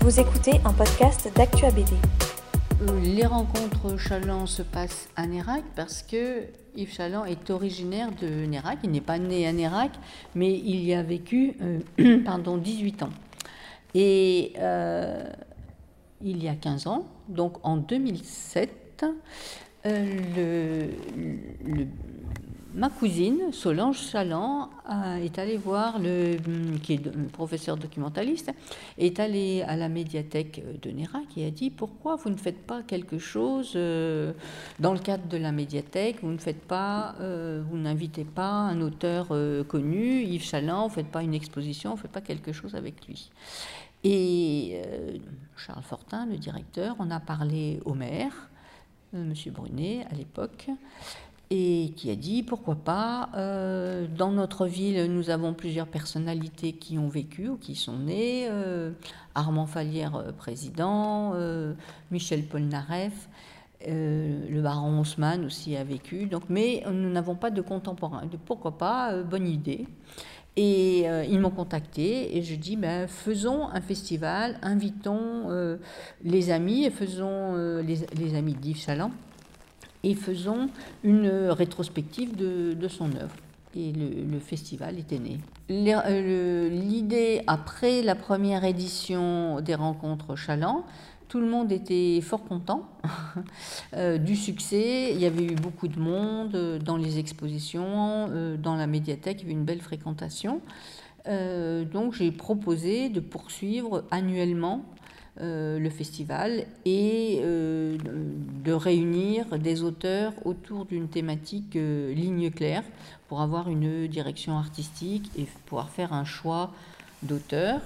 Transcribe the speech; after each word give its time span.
Vous 0.00 0.18
écoutez 0.18 0.52
un 0.64 0.72
podcast 0.72 1.30
d'Actua 1.34 1.70
BD. 1.70 1.92
Euh, 2.82 3.00
Les 3.00 3.26
rencontres 3.26 3.96
Chaland 3.98 4.46
se 4.46 4.62
passent 4.62 5.08
à 5.16 5.26
Nérac 5.26 5.62
parce 5.76 6.02
que 6.02 6.44
Yves 6.76 6.92
Chaland 6.92 7.24
est 7.26 7.50
originaire 7.50 8.10
de 8.20 8.46
Nérac. 8.46 8.78
Il 8.84 8.90
n'est 8.90 9.00
pas 9.00 9.18
né 9.18 9.46
à 9.46 9.52
Nérac, 9.52 9.90
mais 10.34 10.52
il 10.58 10.82
y 10.84 10.94
a 10.94 11.02
vécu 11.02 11.54
euh, 11.60 12.18
pardon, 12.24 12.56
18 12.56 13.02
ans. 13.02 13.10
Et 13.94 14.52
euh, 14.58 15.24
il 16.22 16.42
y 16.42 16.48
a 16.48 16.54
15 16.54 16.86
ans, 16.86 17.06
donc 17.28 17.54
en 17.62 17.76
2007, 17.76 19.04
euh, 19.86 20.90
le, 21.66 21.72
le- 21.74 21.86
ma 22.74 22.88
cousine, 22.88 23.52
Solange 23.52 23.98
Chaland, 23.98 24.70
a- 24.86 25.18
est 25.20 25.38
allée 25.38 25.56
voir, 25.56 25.98
le, 25.98 26.36
qui 26.82 26.94
est 26.94 27.28
professeur 27.32 27.76
documentaliste, 27.76 28.52
est 28.98 29.18
allée 29.20 29.62
à 29.62 29.76
la 29.76 29.88
médiathèque 29.88 30.62
de 30.80 30.90
Nérac 30.90 31.24
et 31.36 31.46
a 31.46 31.50
dit 31.50 31.70
pourquoi 31.70 32.16
vous 32.16 32.30
ne 32.30 32.36
faites 32.36 32.64
pas 32.66 32.82
quelque 32.82 33.18
chose 33.18 33.72
euh, 33.76 34.32
dans 34.78 34.92
le 34.92 34.98
cadre 35.00 35.26
de 35.28 35.36
la 35.36 35.52
médiathèque, 35.52 36.18
vous 36.22 36.30
ne 36.30 36.38
faites 36.38 36.62
pas, 36.62 37.14
euh, 37.20 37.62
vous 37.68 37.76
n'invitez 37.76 38.24
pas 38.24 38.50
un 38.50 38.80
auteur 38.80 39.28
euh, 39.30 39.64
connu, 39.64 40.22
Yves 40.22 40.44
Chaland, 40.44 40.82
vous 40.88 40.90
ne 40.90 40.94
faites 41.02 41.10
pas 41.12 41.22
une 41.22 41.34
exposition, 41.34 41.90
vous 41.90 41.96
ne 41.96 42.02
faites 42.02 42.12
pas 42.12 42.20
quelque 42.20 42.52
chose 42.52 42.74
avec 42.74 43.06
lui. 43.06 43.30
Et 44.04 44.80
euh, 44.86 45.18
Charles 45.56 45.82
Fortin, 45.82 46.26
le 46.26 46.38
directeur, 46.38 46.96
en 47.00 47.10
a 47.10 47.20
parlé 47.20 47.80
au 47.84 47.94
maire, 47.94 48.48
euh, 49.14 49.24
Monsieur 49.24 49.50
Brunet 49.50 50.06
à 50.10 50.14
l'époque, 50.14 50.68
et 51.50 51.92
qui 51.96 52.10
a 52.10 52.14
dit 52.14 52.42
pourquoi 52.44 52.76
pas. 52.76 53.28
euh, 53.36 54.06
dans 54.16 54.30
notre 54.30 54.66
ville, 54.66 55.12
nous 55.12 55.30
avons 55.30 55.52
plusieurs 55.52 55.88
personnalités 55.88 56.72
qui 56.72 56.96
ont 56.98 57.08
vécu 57.08 57.48
ou 57.48 57.56
qui 57.56 57.74
sont 57.74 57.98
nées. 57.98 58.46
euh, 58.48 58.92
Armand 59.34 59.66
Falière, 59.66 60.14
euh, 60.16 60.32
président, 60.32 61.32
euh, 61.34 61.74
Michel 62.12 62.44
Polnareff. 62.44 63.28
le 63.86 64.60
baron 64.60 65.00
Haussmann 65.00 65.44
aussi 65.44 65.76
a 65.76 65.84
vécu, 65.84 66.26
donc, 66.26 66.44
mais 66.48 66.84
nous 66.86 67.10
n'avons 67.10 67.34
pas 67.34 67.50
de 67.50 67.62
contemporains. 67.62 68.26
Donc, 68.26 68.40
pourquoi 68.44 68.78
pas 68.78 69.22
Bonne 69.22 69.48
idée. 69.48 69.86
Et 70.56 71.06
ils 71.30 71.40
m'ont 71.40 71.50
contacté 71.50 72.36
et 72.36 72.42
je 72.42 72.54
dis 72.56 72.76
ben, 72.76 73.08
faisons 73.08 73.68
un 73.68 73.80
festival, 73.80 74.58
invitons 74.62 75.78
les 76.24 76.50
amis 76.50 76.84
et 76.84 76.90
faisons 76.90 77.54
les, 77.80 78.00
les 78.18 78.34
amis 78.34 78.54
d'Yves 78.54 78.76
Chaland 78.78 79.12
et 80.02 80.14
faisons 80.14 80.70
une 81.04 81.28
rétrospective 81.28 82.36
de, 82.36 82.88
son 82.88 83.14
œuvre. 83.16 83.36
Et 83.74 83.92
le, 83.92 84.24
le 84.30 84.40
festival 84.40 84.98
était 84.98 85.18
né. 85.18 85.38
Euh, 85.70 86.68
L'idée, 86.68 87.42
après 87.46 88.02
la 88.02 88.14
première 88.14 88.64
édition 88.64 89.60
des 89.60 89.74
rencontres 89.74 90.34
Chaland, 90.34 90.84
tout 91.28 91.38
le 91.38 91.46
monde 91.46 91.70
était 91.70 92.20
fort 92.22 92.42
content 92.44 92.88
euh, 93.94 94.18
du 94.18 94.34
succès. 94.34 95.12
Il 95.12 95.20
y 95.20 95.26
avait 95.26 95.44
eu 95.44 95.54
beaucoup 95.54 95.86
de 95.86 96.00
monde 96.00 96.56
euh, 96.56 96.78
dans 96.80 96.96
les 96.96 97.20
expositions, 97.20 98.28
dans 98.58 98.74
la 98.74 98.88
médiathèque, 98.88 99.38
il 99.40 99.42
y 99.42 99.44
avait 99.44 99.52
une 99.52 99.64
belle 99.64 99.80
fréquentation. 99.80 100.60
Donc 101.26 102.14
j'ai 102.14 102.32
proposé 102.32 103.10
de 103.10 103.20
poursuivre 103.20 104.04
annuellement 104.10 104.84
euh, 105.40 105.78
le 105.78 105.90
festival 105.90 106.66
et 106.84 107.38
euh, 107.44 107.96
de 108.64 108.72
réunir 108.72 109.58
des 109.58 109.84
auteurs 109.84 110.32
autour 110.44 110.86
d'une 110.86 111.06
thématique 111.06 111.76
euh, 111.76 112.12
ligne 112.12 112.50
claire 112.50 112.82
pour 113.28 113.40
avoir 113.40 113.70
une 113.70 114.08
direction 114.08 114.58
artistique 114.58 115.30
et 115.38 115.46
pouvoir 115.66 115.88
faire 115.88 116.12
un 116.12 116.24
choix 116.24 116.72
d'auteurs. 117.22 117.80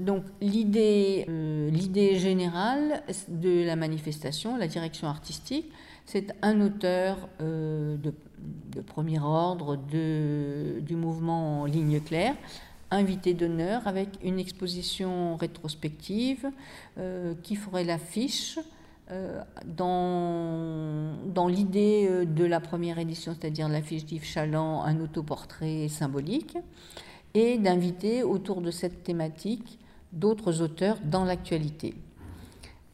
Donc 0.00 0.24
l'idée 0.40 1.26
générale 2.18 3.02
de 3.28 3.62
la 3.62 3.76
manifestation, 3.76 4.56
la 4.56 4.66
direction 4.66 5.08
artistique, 5.08 5.70
c'est 6.06 6.34
un 6.40 6.62
auteur 6.62 7.28
de, 7.38 8.12
premier 8.86 9.20
ordre 9.20 9.76
du 9.76 10.96
mouvement 10.96 11.64
Ligne 11.66 12.00
Claire, 12.00 12.34
invité 12.90 13.34
d'honneur 13.34 13.86
avec 13.86 14.08
une 14.22 14.38
exposition 14.38 15.36
rétrospective 15.36 16.50
euh, 16.98 17.34
qui 17.42 17.56
ferait 17.56 17.84
l'affiche 17.84 18.58
euh, 19.10 19.40
dans, 19.64 21.14
dans 21.26 21.48
l'idée 21.48 22.06
euh, 22.08 22.24
de 22.24 22.44
la 22.44 22.60
première 22.60 22.98
édition, 22.98 23.34
c'est-à-dire 23.38 23.68
l'affiche 23.68 24.04
d'Yves 24.04 24.24
Chaland, 24.24 24.82
un 24.82 25.00
autoportrait 25.00 25.88
symbolique, 25.88 26.56
et 27.34 27.58
d'inviter 27.58 28.22
autour 28.22 28.60
de 28.60 28.70
cette 28.70 29.02
thématique 29.02 29.78
d'autres 30.12 30.62
auteurs 30.62 30.98
dans 31.04 31.24
l'actualité. 31.24 31.94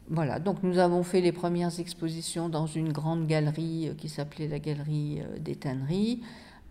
Voilà, 0.09 0.39
donc 0.39 0.63
nous 0.63 0.79
avons 0.79 1.03
fait 1.03 1.21
les 1.21 1.31
premières 1.31 1.79
expositions 1.79 2.49
dans 2.49 2.65
une 2.67 2.91
grande 2.91 3.25
galerie 3.25 3.91
qui 3.97 4.09
s'appelait 4.09 4.49
la 4.49 4.59
Galerie 4.59 5.21
des 5.39 5.55
Tanneries, 5.55 6.21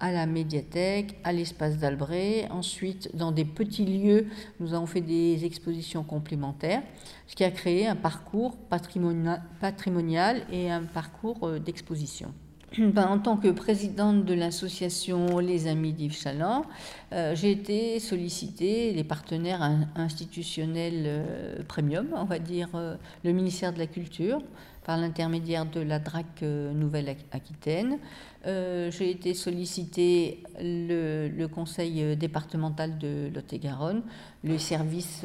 à 0.03 0.11
la 0.11 0.27
médiathèque, 0.27 1.17
à 1.23 1.33
l'espace 1.33 1.79
d'Albret. 1.79 2.49
Ensuite, 2.51 3.17
dans 3.17 3.31
des 3.31 3.45
petits 3.45 3.87
lieux, 3.87 4.27
nous 4.59 4.75
avons 4.75 4.87
fait 4.87 5.01
des 5.01 5.45
expositions 5.45 6.03
complémentaires, 6.03 6.83
ce 7.29 7.37
qui 7.37 7.45
a 7.45 7.51
créé 7.53 7.87
un 7.87 7.95
parcours 7.95 8.57
patrimonial, 8.69 10.45
et 10.51 10.71
un 10.71 10.83
parcours 10.83 11.39
euh, 11.45 11.59
d'exposition. 11.61 12.35
Ben, 12.79 13.07
en 13.07 13.19
tant 13.19 13.37
que 13.37 13.49
présidente 13.49 14.25
de 14.25 14.35
l'association 14.35 15.39
Les 15.39 15.67
Amis 15.67 15.93
d'Yves 15.93 16.17
Chaland, 16.17 16.65
euh, 17.13 17.35
j'ai 17.35 17.51
été 17.51 17.99
sollicitée, 18.01 18.93
les 18.93 19.05
partenaires 19.05 19.63
in- 19.63 19.89
institutionnels 19.97 21.05
euh, 21.07 21.63
premium, 21.69 22.09
on 22.15 22.25
va 22.25 22.39
dire 22.39 22.69
euh, 22.75 22.97
le 23.25 23.33
ministère 23.33 23.73
de 23.73 23.79
la 23.79 23.87
Culture, 23.87 24.41
par 24.85 24.97
l'intermédiaire 24.97 25.67
de 25.67 25.81
la 25.81 25.99
DRAC 26.01 26.43
Nouvelle-Aquitaine. 26.43 27.99
J'ai 28.45 29.11
été 29.13 29.33
sollicité 29.33 30.43
le, 30.61 31.29
le 31.29 31.47
conseil 31.47 32.17
départemental 32.17 32.99
de 32.99 33.31
Lot-et-Garonne, 33.33 34.03
le 34.43 34.59
service, 34.59 35.25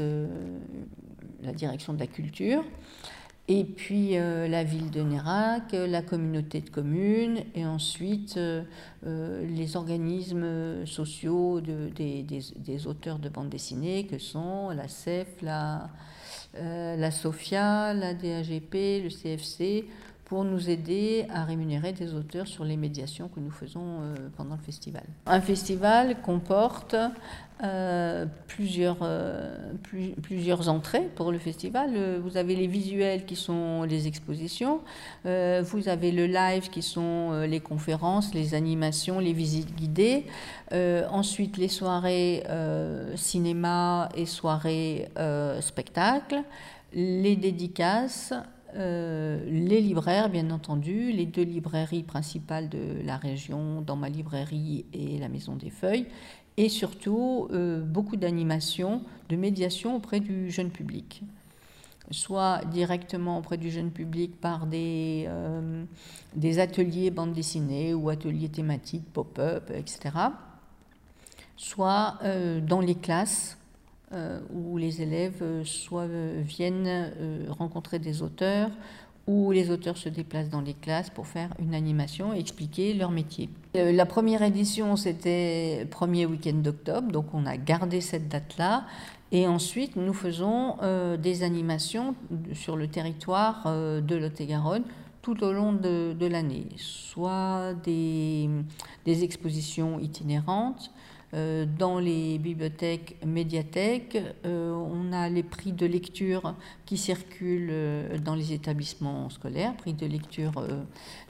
la 1.42 1.54
direction 1.54 1.94
de 1.94 2.00
la 2.00 2.06
culture. 2.06 2.64
Et 3.50 3.64
puis 3.64 4.18
euh, 4.18 4.50
la 4.50 4.66
ville 4.66 4.92
de 4.92 5.02
Nérac, 5.02 5.74
euh, 5.74 5.88
la 5.88 6.02
communauté 6.02 6.60
de 6.60 6.70
communes, 6.70 7.40
et 7.56 7.66
ensuite 7.66 8.36
euh, 8.38 8.64
les 9.48 9.78
organismes 9.78 10.86
sociaux 10.86 11.62
de- 11.62 11.88
des, 11.96 12.24
des- 12.24 12.88
auteurs 12.88 13.20
de 13.20 13.30
bande 13.30 13.48
dessinée 13.50 14.06
que 14.06 14.18
sont 14.18 14.70
la 14.72 14.90
CEF, 14.90 15.28
la, 15.42 15.90
la 16.56 17.12
SOFIA, 17.12 17.94
la 17.94 18.14
DAGP, 18.14 18.74
le 19.04 19.10
CFC, 19.10 19.86
pour 20.28 20.44
nous 20.44 20.70
aider 20.70 21.26
à 21.34 21.46
rémunérer 21.46 21.94
des 21.94 22.14
auteurs 22.14 22.48
sur 22.48 22.66
les 22.66 22.76
médiations 22.76 23.30
que 23.30 23.40
nous 23.40 23.50
faisons 23.50 24.02
euh, 24.02 24.16
pendant 24.36 24.56
le 24.56 24.62
festival. 24.62 25.04
Un 25.26 25.40
festival 25.40 26.22
comporte 26.22 26.98
euh, 27.64 28.26
plusieurs, 28.48 28.98
euh, 29.04 29.58
plus- 29.84 30.12
plusieurs 30.22 30.68
entrées 30.68 31.08
pour 31.16 31.32
le 31.32 31.40
festival. 31.40 31.92
Vous 32.22 32.36
avez 32.36 32.58
les 32.58 32.68
visuels 32.68 33.24
qui 33.26 33.38
sont 33.38 33.84
les 33.84 34.06
expositions, 34.08 34.82
vous 35.24 35.88
avez 35.88 36.12
le 36.12 36.26
live 36.28 36.70
qui 36.70 36.82
sont 36.82 37.44
les 37.48 37.62
conférences, 37.62 38.34
les 38.34 38.54
animations, 38.54 39.20
les 39.20 39.34
visites 39.34 39.74
guidées, 39.76 40.26
ensuite 41.10 41.56
les 41.58 41.70
soirées 41.70 42.44
cinéma 43.16 44.10
et 44.16 44.26
soirées 44.26 45.08
spectacle, 45.62 46.44
les 46.94 47.36
dédicaces, 47.36 48.34
euh, 48.78 49.44
les 49.48 49.82
libraires, 49.82 50.30
bien 50.30 50.52
entendu, 50.52 51.12
les 51.12 51.26
deux 51.26 51.44
librairies 51.44 52.04
principales 52.04 52.70
de 52.70 53.02
la 53.04 53.18
région, 53.18 53.82
dans 53.82 53.96
ma 53.96 54.10
librairie 54.10 54.86
et 54.94 55.18
la 55.18 55.30
Maison 55.30 55.56
des 55.56 55.70
Feuilles, 55.70 56.06
et 56.58 56.70
surtout 56.70 57.48
euh, 57.52 57.82
beaucoup 57.82 58.16
d'animations, 58.16 59.02
de 59.30 59.36
médiation 59.36 59.96
auprès 59.96 60.20
du 60.20 60.52
jeune 60.52 60.70
public. 60.70 61.24
Soit 62.12 62.62
directement 62.72 63.40
auprès 63.40 63.58
du 63.58 63.70
jeune 63.70 63.92
public 63.92 64.40
par 64.40 64.68
des, 64.68 65.26
euh, 65.28 65.84
ateliers 66.58 67.10
bande 67.10 67.34
dessinée 67.34 67.94
ou 67.94 68.10
ateliers 68.10 68.50
thématiques, 68.50 69.12
pop-up, 69.12 69.72
etc. 69.76 70.16
Soit 71.58 72.20
dans 72.62 72.82
les 72.82 72.94
classes 72.94 73.57
euh, 74.14 74.40
où 74.54 74.78
les 74.78 75.02
élèves 75.02 75.40
euh, 75.42 75.66
soit 75.66 76.04
euh, 76.04 76.42
viennent 76.42 77.12
rencontrer 77.50 78.00
des 78.00 78.22
auteurs 78.22 78.70
où 79.28 79.52
les 79.52 79.70
auteurs 79.70 79.98
se 79.98 80.08
déplacent 80.08 80.50
dans 80.50 80.62
les 80.62 80.74
classes 80.74 81.10
pour 81.10 81.28
faire 81.28 81.50
une 81.60 81.76
animation 81.76 82.34
et 82.34 82.40
expliquer 82.40 82.94
leur 82.94 83.12
métier. 83.12 83.50
La 83.74 84.06
première 84.06 84.42
édition, 84.42 84.96
c'était 84.96 85.86
premier 85.92 86.26
week-end 86.26 86.54
d'octobre, 86.54 87.12
donc 87.12 87.34
on 87.34 87.46
a 87.46 87.58
gardé 87.58 88.00
cette 88.00 88.30
date-là. 88.30 88.86
Et 89.34 89.46
ensuite, 89.46 89.98
nous 89.98 90.14
faisons 90.14 90.78
des 91.22 91.44
animations 91.44 92.16
sur 92.54 92.78
le 92.78 92.88
territoire 92.88 93.66
de 93.68 94.16
Lot-et-Garonne 94.16 94.84
tout 95.22 95.44
au 95.44 95.52
long 95.52 95.74
de, 95.74 96.16
de 96.18 96.26
l'année, 96.26 96.68
soit 96.78 97.74
des, 97.84 98.50
des 99.04 99.26
expositions 99.26 100.00
itinérantes, 100.00 100.90
dans 101.34 102.00
les 102.00 102.38
bibliothèques, 102.38 103.18
médiathèques. 103.26 104.18
on 104.46 105.12
a 105.12 105.28
les 105.28 105.44
prix 105.44 105.74
de 105.74 105.86
lecture 105.86 106.56
qui 106.86 106.98
circulent 106.98 107.74
dans 108.24 108.36
les 108.36 108.54
établissements 108.54 109.30
scolaires, 109.30 109.76
prix 109.76 109.94
de 109.94 110.06
lecture 110.06 110.54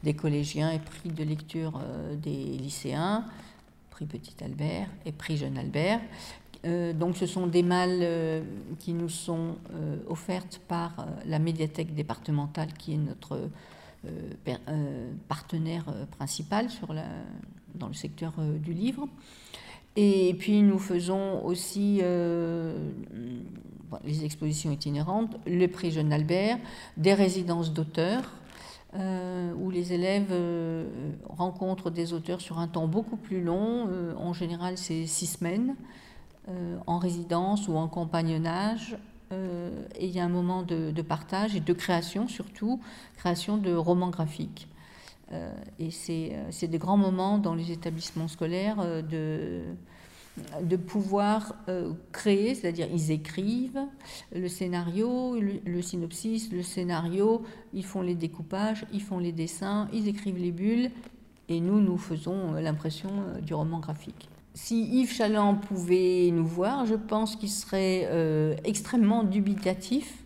des 0.04 0.14
collégiens 0.14 0.72
et 0.72 0.80
prix 0.80 1.10
de 1.10 1.24
lecture 1.24 1.82
des 2.22 2.30
lycéens, 2.30 3.26
prix 3.90 4.06
Petit 4.06 4.36
Albert 4.44 4.88
et 5.06 5.12
prix 5.12 5.38
Jeune 5.38 5.58
Albert. 5.58 6.02
donc 6.94 7.18
ce 7.18 7.26
sont 7.26 7.48
des 7.48 7.64
malles 7.64 8.44
qui 8.78 8.94
nous 8.94 9.10
sont 9.10 9.56
offertes 10.08 10.62
par 10.68 11.08
la 11.26 11.40
médiathèque 11.40 11.96
départementale 11.96 12.72
qui 12.74 12.94
est 12.94 12.98
notre 12.98 13.50
partenaire 15.28 15.86
principal 16.18 16.70
sur 16.70 16.94
la, 16.94 17.06
dans 17.74 17.88
le 17.88 17.96
secteur 17.96 18.34
du 18.60 18.74
livre. 18.74 19.08
Et 20.00 20.36
puis 20.38 20.62
nous 20.62 20.78
faisons 20.78 21.44
aussi 21.44 22.02
euh, 22.04 22.78
les 24.04 24.26
expositions 24.26 24.72
itinérantes, 24.72 25.36
le 25.48 25.66
prix 25.66 25.90
Jeune 25.90 26.14
Albert, 26.14 26.60
des 26.98 27.16
résidences 27.16 27.74
d'auteurs, 27.74 28.32
euh, 28.94 29.52
où 29.60 29.72
les 29.72 29.94
élèves 29.94 30.30
euh, 30.30 30.88
rencontrent 31.28 31.90
des 31.90 32.14
auteurs 32.14 32.42
sur 32.42 32.60
un 32.60 32.68
temps 32.68 32.88
beaucoup 32.88 33.18
plus 33.18 33.42
long. 33.42 33.90
en 34.18 34.34
général, 34.34 34.78
c'est 34.78 35.08
six 35.08 35.26
semaines 35.26 35.76
en 36.86 37.00
résidence 37.00 37.68
ou 37.68 37.76
en 37.76 37.88
compagnonnage. 37.88 38.98
et 39.32 40.06
il 40.06 40.12
y 40.12 40.20
a 40.20 40.24
un 40.24 40.30
moment 40.30 40.62
de, 40.62 40.92
de, 40.92 41.02
partage 41.02 41.56
et 41.56 41.60
de 41.60 41.74
création, 41.74 42.28
surtout, 42.28 42.80
création 43.18 43.58
de 43.58 43.74
romans 43.74 44.10
graphiques. 44.10 44.68
Euh, 45.34 45.52
et 45.80 45.90
euh, 46.10 46.48
c'est 46.52 46.68
des 46.68 46.78
grands 46.78 46.98
moments 46.98 47.38
dans 47.38 47.54
les 47.54 47.72
établissements 47.72 48.30
scolaires 48.30 48.78
euh, 48.80 49.02
de, 49.02 49.64
de 50.62 50.76
pouvoir 50.78 51.56
créer, 52.12 52.56
c'est-à-dire 52.56 52.88
ils 52.94 53.12
écrivent 53.12 53.82
le 54.34 54.48
scénario, 54.48 55.38
le, 55.40 55.82
synopsis, 55.82 56.52
le 56.52 56.62
scénario, 56.62 57.44
ils 57.74 57.84
font 57.84 58.02
les 58.02 58.16
découpages, 58.16 58.86
ils 58.94 59.02
font 59.02 59.20
les 59.20 59.32
dessins, 59.32 59.90
ils 59.94 60.08
écrivent 60.08 60.38
les 60.38 60.52
bulles, 60.52 60.92
et 61.50 61.60
nous, 61.60 61.82
nous 61.82 61.98
faisons 61.98 62.54
l'impression 62.54 63.10
du 63.42 63.54
roman 63.54 63.80
graphique. 63.80 64.30
Si 64.54 64.84
Yves 65.00 65.12
Chaland 65.12 65.56
pouvait 65.56 66.30
nous 66.32 66.46
voir, 66.46 66.86
je 66.86 66.96
pense 66.96 67.36
qu'il 67.36 67.50
serait 67.50 68.60
extrêmement 68.64 69.24
dubitatif 69.24 70.24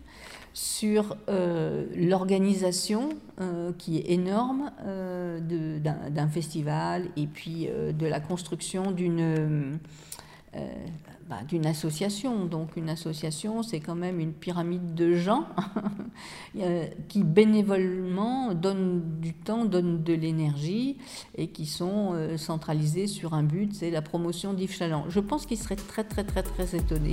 sur 0.54 1.16
euh, 1.28 1.86
l'organisation 1.96 3.10
euh, 3.40 3.72
qui 3.78 3.98
est 3.98 4.10
énorme 4.10 4.70
euh, 4.84 5.40
d'un 5.40 6.28
festival 6.28 7.08
et 7.16 7.26
puis 7.26 7.68
de 7.68 8.06
la 8.06 8.20
construction 8.20 8.90
d'une 8.90 9.78
bah, 11.28 11.38
d'une 11.48 11.64
association. 11.64 12.44
Donc 12.44 12.76
une 12.76 12.90
association, 12.90 13.62
c'est 13.62 13.80
quand 13.80 13.94
même 13.94 14.20
une 14.20 14.34
pyramide 14.34 14.94
de 14.94 15.14
gens 15.14 15.46
qui 17.08 17.24
bénévolement 17.24 18.52
donnent 18.52 19.20
du 19.20 19.32
temps, 19.32 19.64
donnent 19.64 20.02
de 20.02 20.12
l'énergie 20.12 20.98
et 21.36 21.48
qui 21.48 21.64
sont 21.64 22.36
centralisés 22.36 23.06
sur 23.06 23.32
un 23.32 23.42
but, 23.42 23.74
c'est 23.74 23.90
la 23.90 24.02
promotion 24.02 24.52
d'Yves 24.52 24.72
Chaland. 24.72 25.06
Je 25.08 25.20
pense 25.20 25.46
qu'il 25.46 25.56
serait 25.56 25.76
très 25.76 26.04
très 26.04 26.24
très 26.24 26.42
très 26.42 26.76
étonné. 26.76 27.12